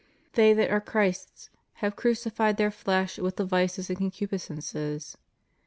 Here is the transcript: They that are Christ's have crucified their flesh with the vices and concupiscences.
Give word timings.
They 0.33 0.53
that 0.53 0.71
are 0.71 0.81
Christ's 0.81 1.51
have 1.73 1.95
crucified 1.95 2.57
their 2.57 2.71
flesh 2.71 3.19
with 3.19 3.35
the 3.35 3.45
vices 3.45 3.87
and 3.91 3.99
concupiscences. 3.99 5.15